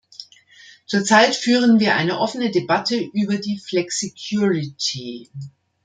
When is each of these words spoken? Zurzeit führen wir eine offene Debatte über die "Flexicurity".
Zurzeit 0.87 1.35
führen 1.35 1.79
wir 1.79 1.95
eine 1.95 2.17
offene 2.17 2.49
Debatte 2.49 2.95
über 3.13 3.37
die 3.37 3.59
"Flexicurity". 3.59 5.29